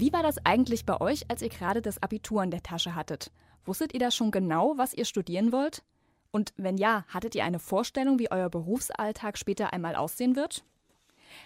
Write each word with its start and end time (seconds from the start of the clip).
Wie 0.00 0.12
war 0.12 0.22
das 0.22 0.38
eigentlich 0.46 0.86
bei 0.86 1.00
euch, 1.00 1.28
als 1.28 1.42
ihr 1.42 1.48
gerade 1.48 1.82
das 1.82 2.00
Abitur 2.00 2.40
in 2.44 2.52
der 2.52 2.62
Tasche 2.62 2.94
hattet? 2.94 3.32
Wusstet 3.64 3.92
ihr 3.94 3.98
da 3.98 4.12
schon 4.12 4.30
genau, 4.30 4.74
was 4.76 4.94
ihr 4.94 5.04
studieren 5.04 5.50
wollt? 5.50 5.82
Und 6.30 6.52
wenn 6.56 6.76
ja, 6.76 7.04
hattet 7.08 7.34
ihr 7.34 7.42
eine 7.42 7.58
Vorstellung, 7.58 8.20
wie 8.20 8.30
euer 8.30 8.48
Berufsalltag 8.48 9.36
später 9.36 9.72
einmal 9.72 9.96
aussehen 9.96 10.36
wird? 10.36 10.62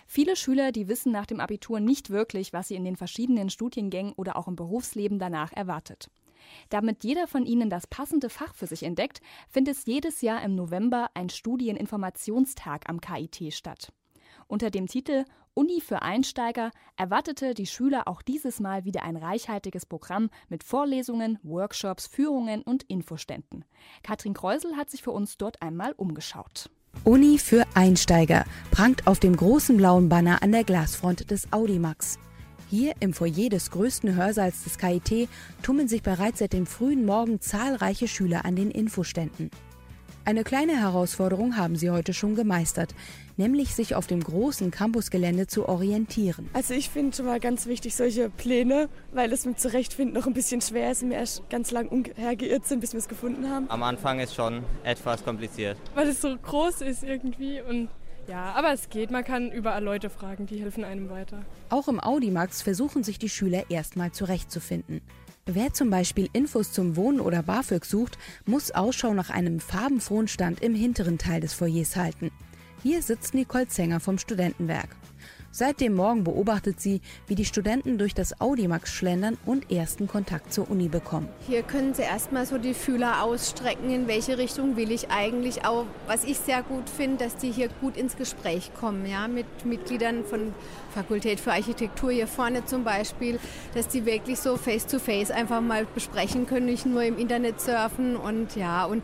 Viele 0.07 0.37
Schüler, 0.37 0.71
die 0.71 0.87
wissen 0.87 1.13
nach 1.13 1.25
dem 1.25 1.41
Abitur 1.41 1.81
nicht 1.81 2.11
wirklich, 2.11 2.53
was 2.53 2.69
sie 2.69 2.75
in 2.75 2.85
den 2.85 2.97
verschiedenen 2.97 3.49
Studiengängen 3.49 4.13
oder 4.17 4.37
auch 4.37 4.49
im 4.49 4.57
Berufsleben 4.57 5.19
danach 5.19 5.55
erwartet. 5.55 6.11
Damit 6.69 7.05
jeder 7.05 7.27
von 7.29 7.47
ihnen 7.47 7.71
das 7.71 7.87
passende 7.87 8.29
Fach 8.29 8.55
für 8.55 8.67
sich 8.67 8.83
entdeckt, 8.83 9.23
findet 9.49 9.77
es 9.77 9.87
jedes 9.87 10.21
Jahr 10.21 10.43
im 10.43 10.57
November 10.57 11.09
ein 11.15 11.31
Studieninformationstag 11.31 12.87
am 12.87 13.01
KIT 13.01 13.55
statt. 13.55 13.95
Unter 14.53 14.71
dem 14.71 14.87
Titel 14.87 15.25
Uni 15.55 15.81
für 15.81 16.03
Einsteiger 16.03 16.73
erwartete 16.99 17.55
die 17.55 17.65
Schüler 17.65 18.07
auch 18.07 18.21
dieses 18.21 18.61
Mal 18.61 18.85
wieder 18.85 19.03
ein 19.03 19.17
reichhaltiges 19.17 19.87
Programm 19.87 20.29
mit 20.51 20.63
Vorlesungen, 20.63 21.39
Workshops, 21.43 22.07
Führungen 22.07 22.61
und 22.61 22.83
Infoständen. 22.83 23.65
Katrin 24.03 24.35
Kreusel 24.35 24.77
hat 24.77 24.91
sich 24.91 25.03
für 25.03 25.11
uns 25.11 25.39
dort 25.39 25.63
einmal 25.63 25.93
umgeschaut. 25.93 26.69
Uni 27.05 27.39
für 27.39 27.65
Einsteiger 27.73 28.45
prangt 28.71 29.07
auf 29.07 29.19
dem 29.21 29.37
großen 29.37 29.79
blauen 29.79 30.11
Banner 30.11 30.43
an 30.43 30.53
der 30.53 30.65
Glasfront 30.65 31.31
des 31.31 31.51
Audimax. 31.51 32.19
Hier 32.69 32.93
im 33.01 33.15
Foyer 33.15 33.49
des 33.49 33.71
größten 33.71 34.17
Hörsaals 34.17 34.65
des 34.65 34.77
KIT 34.77 35.31
tummeln 35.63 35.89
sich 35.89 36.03
bereits 36.03 36.41
seit 36.41 36.53
dem 36.53 36.67
frühen 36.67 37.07
Morgen 37.07 37.41
zahlreiche 37.41 38.07
Schüler 38.07 38.45
an 38.45 38.57
den 38.57 38.71
Infoständen. 38.71 39.51
Eine 40.25 40.45
kleine 40.45 40.81
Herausforderung 40.81 41.57
haben 41.57 41.75
sie 41.75 41.91
heute 41.91 42.15
schon 42.15 42.37
gemeistert, 42.37 42.95
nämlich 43.37 43.75
sich 43.75 43.97
auf 43.97 44.07
dem 44.07 44.23
großen 44.23 44.71
Campusgelände 44.71 45.49
zu 45.49 45.69
orientieren. 45.69 46.49
Also 46.53 46.75
ich 46.75 46.91
finde 46.91 47.17
schon 47.17 47.27
mal 47.27 47.41
ganz 47.41 47.67
wichtig 47.67 47.97
solche 47.97 48.31
Pläne, 48.31 48.89
weil 49.13 49.33
es 49.33 49.45
mit 49.47 49.59
Zurechtfinden 49.59 50.15
noch 50.15 50.29
ein 50.29 50.33
bisschen 50.33 50.61
schwer 50.61 50.93
ist 50.93 51.03
und 51.03 51.11
wir 51.11 51.17
erst 51.17 51.51
ganz 51.51 51.73
lang 51.73 51.89
umhergeirrt 51.89 52.67
sind, 52.67 52.79
bis 52.79 52.93
wir 52.93 52.99
es 52.99 53.09
gefunden 53.09 53.51
haben. 53.51 53.69
Am 53.69 53.83
Anfang 53.83 54.21
ist 54.21 54.37
schon 54.37 54.63
etwas 54.85 55.25
kompliziert. 55.25 55.77
Weil 55.97 56.07
es 56.09 56.21
so 56.21 56.37
groß 56.37 56.83
ist 56.83 57.03
irgendwie 57.03 57.61
und 57.61 57.89
ja, 58.29 58.53
aber 58.53 58.73
es 58.73 58.89
geht. 58.89 59.11
Man 59.11 59.25
kann 59.25 59.51
überall 59.51 59.83
Leute 59.83 60.09
fragen, 60.09 60.47
die 60.47 60.61
helfen 60.61 60.85
einem 60.85 61.11
weiter. 61.11 61.45
Auch 61.69 61.89
im 61.89 61.99
Audimax 61.99 62.63
versuchen 62.63 63.03
sich 63.03 63.19
die 63.19 63.29
Schüler 63.29 63.65
erstmal 63.69 64.13
zurechtzufinden. 64.13 65.01
Wer 65.47 65.73
zum 65.73 65.91
Beispiel 65.91 66.29
Infos 66.33 66.71
zum 66.71 66.95
Wohnen 66.95 67.19
oder 67.19 67.43
BAföG 67.43 67.85
sucht, 67.85 68.17
muss 68.47 68.71
Ausschau 68.71 69.13
nach 69.13 69.29
einem 69.29 69.59
farbenfrohen 69.59 70.29
Stand 70.29 70.63
im 70.63 70.73
hinteren 70.73 71.19
Teil 71.19 71.41
des 71.41 71.53
Foyers 71.53 71.97
halten. 71.97 72.31
Hier 72.81 73.03
sitzt 73.03 73.35
Nicole 73.35 73.67
Zenger 73.67 73.99
vom 73.99 74.19
Studentenwerk. 74.19 74.91
Seit 75.55 75.83
dem 75.83 75.95
Morgen 75.95 76.25
beobachtet 76.25 76.81
sie, 76.81 77.03
wie 77.27 77.35
die 77.35 77.45
Studenten 77.45 77.99
durch 77.99 78.15
das 78.15 78.41
Audimax 78.41 78.91
schlendern 78.91 79.37
und 79.45 79.71
ersten 79.71 80.09
Kontakt 80.09 80.51
zur 80.51 80.71
Uni 80.71 80.89
bekommen. 80.89 81.29
Hier 81.47 81.63
können 81.63 81.93
sie 81.93 82.01
erstmal 82.01 82.47
so 82.47 82.57
die 82.57 82.73
Fühler 82.73 83.23
ausstrecken, 83.23 83.91
in 83.91 84.09
welche 84.09 84.39
Richtung 84.39 84.77
will 84.77 84.91
ich 84.91 85.11
eigentlich. 85.11 85.67
Auch 85.67 85.85
was 86.07 86.25
ich 86.25 86.39
sehr 86.39 86.63
gut 86.63 86.89
finde, 86.89 87.25
dass 87.25 87.37
die 87.37 87.51
hier 87.51 87.69
gut 87.83 87.99
ins 87.99 88.17
Gespräch 88.17 88.71
kommen, 88.81 89.05
ja, 89.05 89.29
mit 89.29 89.45
Mitgliedern 89.67 90.25
von 90.25 90.55
Fakultät 90.95 91.39
für 91.39 91.53
Architektur 91.53 92.11
hier 92.11 92.27
vorne 92.27 92.65
zum 92.65 92.83
Beispiel, 92.83 93.39
dass 93.75 93.89
die 93.89 94.07
wirklich 94.07 94.41
so 94.41 94.57
face 94.57 94.87
to 94.87 94.99
face 94.99 95.31
einfach 95.31 95.61
mal 95.61 95.87
besprechen 95.95 96.47
können, 96.47 96.65
nicht 96.65 96.87
nur 96.87 97.03
im 97.03 97.19
Internet 97.19 97.61
surfen 97.61 98.17
und 98.17 98.57
ja, 98.57 98.87
und 98.87 99.03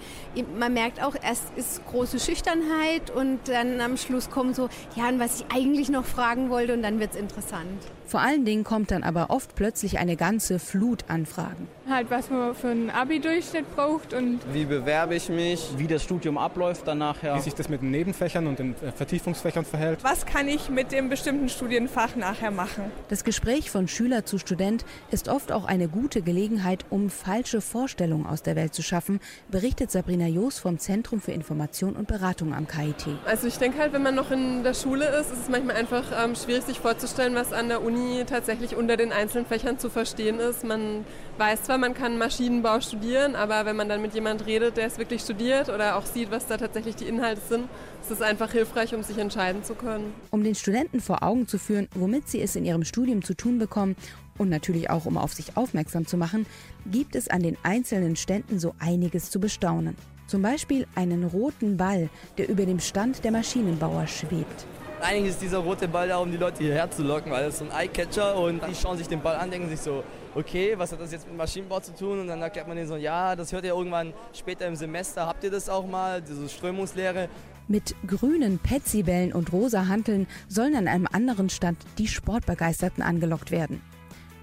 man 0.58 0.72
merkt 0.72 1.02
auch, 1.02 1.14
erst 1.22 1.44
ist 1.56 1.84
große 1.86 2.18
Schüchternheit 2.18 3.10
und 3.14 3.38
dann 3.48 3.82
am 3.82 3.98
Schluss 3.98 4.30
kommen 4.30 4.54
so, 4.54 4.70
ja, 4.96 5.08
und 5.10 5.18
was 5.18 5.40
ich 5.40 5.46
eigentlich 5.54 5.90
noch 5.90 6.06
fragen 6.06 6.37
fragen 6.38 6.50
wollte 6.50 6.74
und 6.74 6.82
dann 6.82 7.00
wird 7.00 7.12
es 7.12 7.16
interessant. 7.16 7.82
Vor 8.06 8.20
allen 8.20 8.44
Dingen 8.44 8.64
kommt 8.64 8.90
dann 8.90 9.02
aber 9.02 9.30
oft 9.30 9.54
plötzlich 9.54 9.98
eine 9.98 10.16
ganze 10.16 10.58
Flut 10.58 11.04
an 11.08 11.26
Fragen. 11.26 11.68
Halt, 11.88 12.10
was 12.10 12.28
man 12.28 12.54
für 12.54 12.68
einen 12.68 12.90
Abi-Durchschnitt 12.90 13.74
braucht 13.74 14.12
und 14.12 14.40
wie 14.52 14.66
bewerbe 14.66 15.14
ich 15.14 15.30
mich, 15.30 15.70
wie 15.78 15.86
das 15.86 16.02
Studium 16.02 16.36
abläuft 16.36 16.86
dann 16.86 16.98
nachher, 16.98 17.36
wie 17.36 17.40
sich 17.40 17.54
das 17.54 17.70
mit 17.70 17.80
den 17.80 17.90
Nebenfächern 17.90 18.46
und 18.46 18.58
den 18.58 18.74
äh, 18.82 18.92
Vertiefungsfächern 18.92 19.64
verhält. 19.64 20.04
Was 20.04 20.26
kann 20.26 20.48
ich 20.48 20.68
mit 20.68 20.92
dem 20.92 21.08
bestimmten 21.08 21.48
Studienfach 21.48 22.14
nachher 22.16 22.50
machen? 22.50 22.92
Das 23.08 23.24
Gespräch 23.24 23.70
von 23.70 23.88
Schüler 23.88 24.26
zu 24.26 24.38
Student 24.38 24.84
ist 25.10 25.28
oft 25.28 25.50
auch 25.50 25.64
eine 25.64 25.88
gute 25.88 26.20
Gelegenheit, 26.20 26.84
um 26.90 27.08
falsche 27.08 27.62
Vorstellungen 27.62 28.26
aus 28.26 28.42
der 28.42 28.54
Welt 28.54 28.74
zu 28.74 28.82
schaffen, 28.82 29.20
berichtet 29.50 29.90
Sabrina 29.90 30.26
Joos 30.26 30.58
vom 30.58 30.78
Zentrum 30.78 31.22
für 31.22 31.32
Information 31.32 31.96
und 31.96 32.06
Beratung 32.06 32.52
am 32.52 32.68
KIT. 32.68 33.06
Also 33.24 33.46
ich 33.46 33.56
denke 33.56 33.78
halt, 33.78 33.94
wenn 33.94 34.02
man 34.02 34.14
noch 34.14 34.30
in 34.30 34.62
der 34.62 34.74
Schule 34.74 35.06
ist, 35.06 35.32
ist 35.32 35.42
es 35.44 35.48
manchmal 35.48 35.76
einfach 35.76 36.04
ähm, 36.22 36.34
schwierig, 36.34 36.64
sich 36.64 36.80
vorzustellen, 36.80 37.34
was 37.34 37.54
an 37.54 37.68
der 37.68 37.82
Uni 37.82 38.24
tatsächlich 38.26 38.76
unter 38.76 38.98
den 38.98 39.10
einzelnen 39.10 39.46
Fächern 39.46 39.78
zu 39.78 39.88
verstehen 39.88 40.38
ist. 40.38 40.64
Man 40.64 41.06
weiß 41.38 41.62
zwar, 41.62 41.77
man 41.78 41.94
kann 41.94 42.18
Maschinenbau 42.18 42.80
studieren, 42.80 43.34
aber 43.34 43.64
wenn 43.64 43.76
man 43.76 43.88
dann 43.88 44.02
mit 44.02 44.14
jemand 44.14 44.46
redet, 44.46 44.76
der 44.76 44.86
es 44.86 44.98
wirklich 44.98 45.22
studiert 45.22 45.68
oder 45.68 45.96
auch 45.96 46.06
sieht, 46.06 46.30
was 46.30 46.46
da 46.46 46.56
tatsächlich 46.56 46.96
die 46.96 47.06
Inhalte 47.06 47.40
sind, 47.48 47.68
ist 48.02 48.10
es 48.10 48.22
einfach 48.22 48.52
hilfreich, 48.52 48.94
um 48.94 49.02
sich 49.02 49.18
entscheiden 49.18 49.64
zu 49.64 49.74
können. 49.74 50.12
Um 50.30 50.42
den 50.42 50.54
Studenten 50.54 51.00
vor 51.00 51.22
Augen 51.22 51.46
zu 51.46 51.58
führen, 51.58 51.88
womit 51.94 52.28
sie 52.28 52.40
es 52.40 52.56
in 52.56 52.64
ihrem 52.64 52.84
Studium 52.84 53.22
zu 53.22 53.34
tun 53.34 53.58
bekommen 53.58 53.96
und 54.36 54.48
natürlich 54.48 54.90
auch, 54.90 55.06
um 55.06 55.18
auf 55.18 55.32
sich 55.32 55.56
aufmerksam 55.56 56.06
zu 56.06 56.16
machen, 56.16 56.46
gibt 56.86 57.16
es 57.16 57.28
an 57.28 57.42
den 57.42 57.56
einzelnen 57.62 58.16
Ständen 58.16 58.58
so 58.58 58.74
einiges 58.78 59.30
zu 59.30 59.40
bestaunen. 59.40 59.96
Zum 60.26 60.42
Beispiel 60.42 60.86
einen 60.94 61.24
roten 61.24 61.76
Ball, 61.76 62.10
der 62.36 62.48
über 62.48 62.66
dem 62.66 62.80
Stand 62.80 63.24
der 63.24 63.32
Maschinenbauer 63.32 64.06
schwebt. 64.06 64.66
Eigentlich 65.00 65.30
ist 65.30 65.42
dieser 65.42 65.58
rote 65.58 65.86
Ball 65.86 66.08
da, 66.08 66.18
um 66.18 66.30
die 66.30 66.36
Leute 66.36 66.62
hierher 66.62 66.90
zu 66.90 67.02
locken, 67.02 67.30
weil 67.30 67.44
es 67.44 67.58
so 67.58 67.64
ein 67.64 67.70
Eyecatcher 67.70 68.36
und 68.36 68.60
die 68.68 68.74
schauen 68.74 68.98
sich 68.98 69.06
den 69.06 69.20
Ball 69.20 69.36
an, 69.36 69.50
denken 69.50 69.68
sich 69.68 69.80
so, 69.80 70.02
okay, 70.34 70.74
was 70.76 70.90
hat 70.90 71.00
das 71.00 71.12
jetzt 71.12 71.28
mit 71.28 71.36
Maschinenbau 71.36 71.78
zu 71.78 71.94
tun? 71.94 72.20
Und 72.20 72.26
dann 72.26 72.42
erklärt 72.42 72.66
man 72.66 72.76
denen 72.76 72.88
so, 72.88 72.96
ja, 72.96 73.36
das 73.36 73.52
hört 73.52 73.64
ihr 73.64 73.74
irgendwann 73.74 74.12
später 74.32 74.66
im 74.66 74.74
Semester, 74.74 75.26
habt 75.26 75.44
ihr 75.44 75.52
das 75.52 75.68
auch 75.68 75.86
mal, 75.86 76.20
diese 76.20 76.48
Strömungslehre. 76.48 77.28
Mit 77.68 77.94
grünen 78.06 78.58
Petsybällen 78.58 79.32
und 79.32 79.52
rosa 79.52 79.86
Hanteln 79.86 80.26
sollen 80.48 80.74
an 80.74 80.88
einem 80.88 81.06
anderen 81.12 81.48
Stand 81.48 81.78
die 81.98 82.08
Sportbegeisterten 82.08 83.02
angelockt 83.02 83.50
werden. 83.50 83.80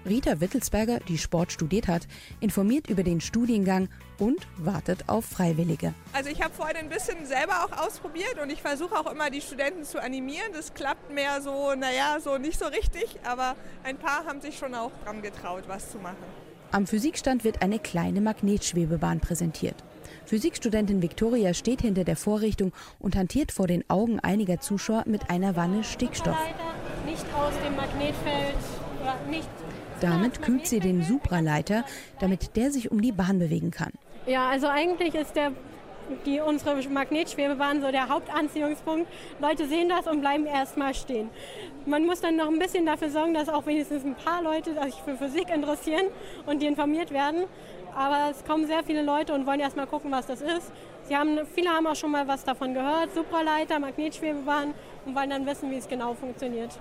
Rita 0.06 0.40
Wittelsberger, 0.40 1.00
die 1.00 1.18
Sport 1.18 1.52
studiert 1.52 1.88
hat, 1.88 2.06
informiert 2.40 2.88
über 2.88 3.02
den 3.02 3.20
Studiengang 3.20 3.88
und 4.18 4.46
wartet 4.56 5.08
auf 5.08 5.24
Freiwillige. 5.24 5.94
Also 6.12 6.30
ich 6.30 6.42
habe 6.42 6.54
vorhin 6.54 6.76
ein 6.76 6.88
bisschen 6.88 7.26
selber 7.26 7.64
auch 7.64 7.86
ausprobiert 7.86 8.40
und 8.42 8.50
ich 8.50 8.62
versuche 8.62 8.94
auch 8.94 9.10
immer 9.10 9.30
die 9.30 9.40
Studenten 9.40 9.84
zu 9.84 10.00
animieren. 10.00 10.52
Das 10.52 10.74
klappt 10.74 11.12
mehr 11.12 11.42
so, 11.42 11.74
naja, 11.74 12.18
so 12.22 12.38
nicht 12.38 12.58
so 12.58 12.66
richtig, 12.66 13.18
aber 13.24 13.56
ein 13.84 13.98
paar 13.98 14.24
haben 14.24 14.40
sich 14.40 14.56
schon 14.56 14.74
auch 14.74 14.92
dran 15.04 15.22
getraut, 15.22 15.64
was 15.66 15.90
zu 15.90 15.98
machen. 15.98 16.16
Am 16.72 16.86
Physikstand 16.86 17.44
wird 17.44 17.62
eine 17.62 17.78
kleine 17.78 18.20
Magnetschwebebahn 18.20 19.20
präsentiert. 19.20 19.76
Physikstudentin 20.24 21.02
Victoria 21.02 21.54
steht 21.54 21.82
hinter 21.82 22.04
der 22.04 22.16
Vorrichtung 22.16 22.72
und 22.98 23.16
hantiert 23.16 23.52
vor 23.52 23.66
den 23.66 23.88
Augen 23.88 24.18
einiger 24.20 24.60
Zuschauer 24.60 25.04
mit 25.06 25.30
einer 25.30 25.56
Wanne 25.56 25.84
Stickstoff. 25.84 26.36
Nicht 27.04 27.24
aus 27.34 27.54
dem 27.64 27.76
Magnetfeld 27.76 28.56
damit 30.00 30.42
kühlt 30.42 30.66
sie 30.66 30.80
den 30.80 31.02
Supraleiter, 31.02 31.84
damit 32.20 32.56
der 32.56 32.70
sich 32.70 32.90
um 32.90 33.00
die 33.00 33.12
Bahn 33.12 33.38
bewegen 33.38 33.70
kann. 33.70 33.92
Ja, 34.26 34.48
also 34.48 34.66
eigentlich 34.66 35.14
ist 35.14 35.36
der, 35.36 35.52
die, 36.24 36.40
unsere 36.40 36.76
Magnetschwebebahn 36.88 37.80
so 37.80 37.90
der 37.90 38.08
Hauptanziehungspunkt. 38.08 39.08
Leute 39.40 39.66
sehen 39.68 39.88
das 39.88 40.06
und 40.06 40.20
bleiben 40.20 40.46
erstmal 40.46 40.94
stehen. 40.94 41.30
Man 41.86 42.04
muss 42.06 42.20
dann 42.20 42.36
noch 42.36 42.48
ein 42.48 42.58
bisschen 42.58 42.86
dafür 42.86 43.10
sorgen, 43.10 43.34
dass 43.34 43.48
auch 43.48 43.66
wenigstens 43.66 44.04
ein 44.04 44.14
paar 44.14 44.42
Leute 44.42 44.74
sich 44.82 44.94
für 45.04 45.16
Physik 45.16 45.48
interessieren 45.54 46.06
und 46.46 46.60
die 46.60 46.66
informiert 46.66 47.12
werden. 47.12 47.44
Aber 47.94 48.30
es 48.30 48.44
kommen 48.44 48.66
sehr 48.66 48.82
viele 48.84 49.02
Leute 49.02 49.32
und 49.32 49.46
wollen 49.46 49.60
erstmal 49.60 49.86
gucken, 49.86 50.10
was 50.10 50.26
das 50.26 50.42
ist. 50.42 50.70
Sie 51.04 51.16
haben, 51.16 51.38
viele 51.54 51.70
haben 51.70 51.86
auch 51.86 51.94
schon 51.94 52.10
mal 52.10 52.26
was 52.28 52.44
davon 52.44 52.74
gehört, 52.74 53.14
Supraleiter, 53.14 53.78
Magnetschwebebahn 53.78 54.74
und 55.06 55.14
wollen 55.14 55.30
dann 55.30 55.46
wissen, 55.46 55.70
wie 55.70 55.76
es 55.76 55.88
genau 55.88 56.14
funktioniert. 56.14 56.78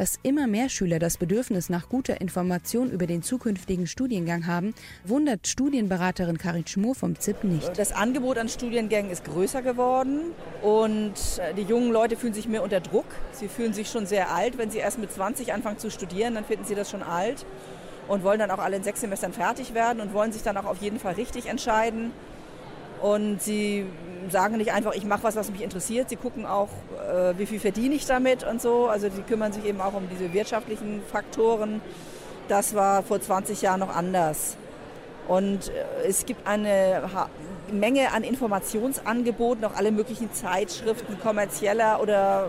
Dass 0.00 0.18
immer 0.22 0.46
mehr 0.46 0.70
Schüler 0.70 0.98
das 0.98 1.18
Bedürfnis 1.18 1.68
nach 1.68 1.90
guter 1.90 2.22
Information 2.22 2.90
über 2.90 3.06
den 3.06 3.22
zukünftigen 3.22 3.86
Studiengang 3.86 4.46
haben, 4.46 4.72
wundert 5.04 5.46
Studienberaterin 5.46 6.38
Karin 6.38 6.66
Schmur 6.66 6.94
vom 6.94 7.20
ZIP 7.20 7.44
nicht. 7.44 7.78
Das 7.78 7.92
Angebot 7.92 8.38
an 8.38 8.48
Studiengängen 8.48 9.10
ist 9.10 9.26
größer 9.26 9.60
geworden 9.60 10.32
und 10.62 11.12
äh, 11.36 11.52
die 11.52 11.64
jungen 11.64 11.92
Leute 11.92 12.16
fühlen 12.16 12.32
sich 12.32 12.48
mehr 12.48 12.62
unter 12.62 12.80
Druck. 12.80 13.04
Sie 13.32 13.46
fühlen 13.46 13.74
sich 13.74 13.90
schon 13.90 14.06
sehr 14.06 14.34
alt. 14.34 14.56
Wenn 14.56 14.70
sie 14.70 14.78
erst 14.78 14.98
mit 14.98 15.12
20 15.12 15.52
anfangen 15.52 15.78
zu 15.78 15.90
studieren, 15.90 16.34
dann 16.34 16.46
finden 16.46 16.64
sie 16.64 16.74
das 16.74 16.90
schon 16.90 17.02
alt 17.02 17.44
und 18.08 18.24
wollen 18.24 18.38
dann 18.38 18.50
auch 18.50 18.58
alle 18.58 18.76
in 18.76 18.82
sechs 18.82 19.02
Semestern 19.02 19.34
fertig 19.34 19.74
werden 19.74 20.00
und 20.00 20.14
wollen 20.14 20.32
sich 20.32 20.42
dann 20.42 20.56
auch 20.56 20.64
auf 20.64 20.80
jeden 20.80 20.98
Fall 20.98 21.12
richtig 21.16 21.44
entscheiden. 21.44 22.12
Und 23.02 23.42
sie 23.42 23.84
sagen 24.30 24.56
nicht 24.56 24.72
einfach, 24.72 24.94
ich 24.94 25.04
mache 25.04 25.22
was, 25.24 25.36
was 25.36 25.50
mich 25.50 25.62
interessiert. 25.62 26.08
Sie 26.08 26.16
gucken 26.16 26.46
auch, 26.46 26.68
äh, 27.08 27.38
wie 27.38 27.46
viel 27.46 27.60
verdiene 27.60 27.94
ich 27.94 28.06
damit 28.06 28.44
und 28.44 28.60
so. 28.60 28.86
Also 28.88 29.08
sie 29.08 29.22
kümmern 29.22 29.52
sich 29.52 29.64
eben 29.64 29.80
auch 29.80 29.94
um 29.94 30.08
diese 30.10 30.32
wirtschaftlichen 30.32 31.02
Faktoren. 31.10 31.80
Das 32.48 32.74
war 32.74 33.02
vor 33.02 33.20
20 33.20 33.62
Jahren 33.62 33.80
noch 33.80 33.94
anders. 33.94 34.56
Und 35.28 35.68
äh, 35.68 36.08
es 36.08 36.26
gibt 36.26 36.46
eine 36.46 37.02
Menge 37.72 38.12
an 38.12 38.24
Informationsangeboten, 38.24 39.64
auch 39.64 39.76
alle 39.76 39.92
möglichen 39.92 40.32
Zeitschriften, 40.32 41.20
kommerzieller 41.20 42.00
oder 42.00 42.48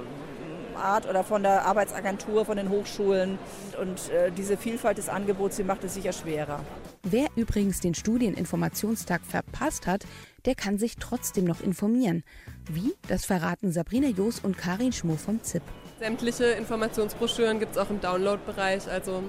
Art 0.75 1.07
oder 1.07 1.23
von 1.23 1.43
der 1.43 1.65
Arbeitsagentur, 1.65 2.45
von 2.45 2.57
den 2.57 2.69
Hochschulen. 2.69 3.37
Und 3.79 4.09
äh, 4.09 4.31
diese 4.31 4.57
Vielfalt 4.57 4.97
des 4.97 5.09
Angebots, 5.09 5.57
die 5.57 5.63
macht 5.63 5.83
es 5.83 5.93
sicher 5.93 6.13
schwerer. 6.13 6.59
Wer 7.03 7.27
übrigens 7.35 7.79
den 7.79 7.95
Studieninformationstag 7.95 9.21
verpasst 9.25 9.87
hat, 9.87 10.05
der 10.45 10.55
kann 10.55 10.77
sich 10.77 10.97
trotzdem 10.97 11.45
noch 11.45 11.61
informieren. 11.61 12.23
Wie? 12.69 12.93
Das 13.07 13.25
verraten 13.25 13.71
Sabrina 13.71 14.07
Joos 14.07 14.39
und 14.39 14.57
Karin 14.57 14.91
Schmur 14.91 15.17
vom 15.17 15.41
ZIP. 15.43 15.63
Sämtliche 15.99 16.45
Informationsbroschüren 16.45 17.59
gibt 17.59 17.73
es 17.73 17.77
auch 17.77 17.89
im 17.89 18.01
Download-Bereich. 18.01 18.89
Also 18.89 19.23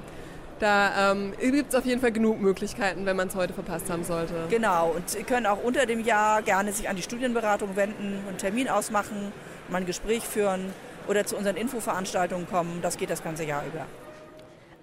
da 0.59 1.12
ähm, 1.12 1.33
gibt 1.41 1.71
es 1.71 1.75
auf 1.75 1.85
jeden 1.85 2.00
Fall 2.00 2.12
genug 2.12 2.41
Möglichkeiten, 2.41 3.05
wenn 3.05 3.17
man 3.17 3.29
es 3.29 3.35
heute 3.35 3.53
verpasst 3.53 3.91
haben 3.91 4.05
sollte. 4.05 4.35
Genau, 4.49 4.91
und 4.91 5.11
Sie 5.11 5.25
können 5.25 5.47
auch 5.47 5.62
unter 5.62 5.87
dem 5.87 6.05
Jahr 6.05 6.41
gerne 6.43 6.73
sich 6.73 6.89
an 6.89 6.97
die 6.97 7.03
Studienberatung 7.03 7.75
wenden, 7.75 8.21
einen 8.29 8.39
Termin 8.39 8.69
ausmachen, 8.69 9.33
mal 9.69 9.79
ein 9.79 9.87
Gespräch 9.87 10.23
führen 10.23 10.73
oder 11.08 11.25
zu 11.25 11.37
unseren 11.37 11.56
Infoveranstaltungen 11.56 12.46
kommen. 12.46 12.81
Das 12.82 12.96
geht 12.96 13.10
das 13.10 13.22
ganze 13.22 13.44
Jahr 13.44 13.64
über. 13.66 13.87